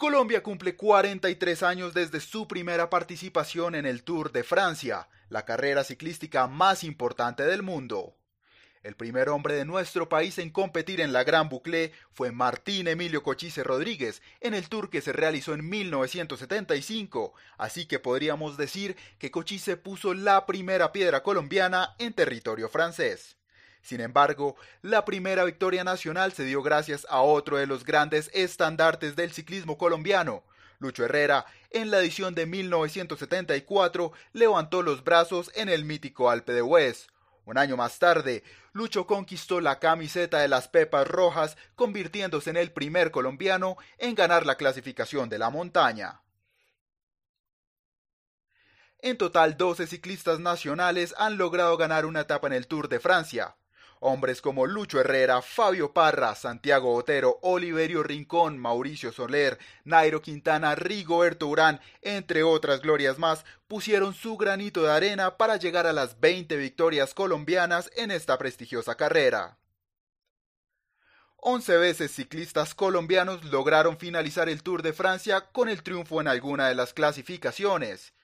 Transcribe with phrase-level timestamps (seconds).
[0.00, 5.84] Colombia cumple 43 años desde su primera participación en el Tour de Francia, la carrera
[5.84, 8.16] ciclística más importante del mundo.
[8.82, 13.22] El primer hombre de nuestro país en competir en la Gran Boucle fue Martín Emilio
[13.22, 19.30] Cochise Rodríguez en el Tour que se realizó en 1975, así que podríamos decir que
[19.30, 23.36] Cochise puso la primera piedra colombiana en territorio francés.
[23.82, 29.16] Sin embargo, la primera victoria nacional se dio gracias a otro de los grandes estandartes
[29.16, 30.42] del ciclismo colombiano.
[30.78, 36.62] Lucho Herrera, en la edición de 1974, levantó los brazos en el mítico Alpe de
[36.62, 37.08] Hues.
[37.44, 42.70] Un año más tarde, Lucho conquistó la camiseta de las Pepas Rojas, convirtiéndose en el
[42.70, 46.22] primer colombiano en ganar la clasificación de la montaña.
[49.00, 53.56] En total, 12 ciclistas nacionales han logrado ganar una etapa en el Tour de Francia.
[54.02, 61.46] Hombres como Lucho Herrera, Fabio Parra, Santiago Otero, Oliverio Rincón, Mauricio Soler, Nairo Quintana, Rigoberto
[61.48, 66.56] Urán, entre otras glorias más, pusieron su granito de arena para llegar a las 20
[66.56, 69.58] victorias colombianas en esta prestigiosa carrera.
[71.36, 76.68] Once veces ciclistas colombianos lograron finalizar el Tour de Francia con el triunfo en alguna
[76.68, 78.14] de las clasificaciones.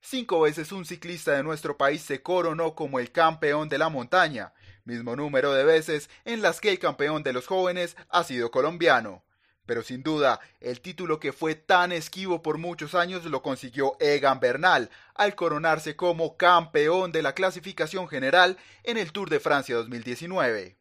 [0.00, 4.52] Cinco veces un ciclista de nuestro país se coronó como el campeón de la montaña,
[4.84, 9.24] mismo número de veces en las que el campeón de los jóvenes ha sido colombiano.
[9.66, 14.38] Pero sin duda, el título que fue tan esquivo por muchos años lo consiguió Egan
[14.38, 20.76] Bernal al coronarse como campeón de la clasificación general en el Tour de Francia 2019.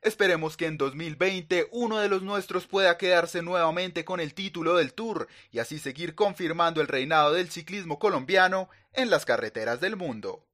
[0.00, 4.94] Esperemos que en 2020 uno de los nuestros pueda quedarse nuevamente con el título del
[4.94, 10.46] Tour y así seguir confirmando el reinado del ciclismo colombiano en las carreteras del mundo.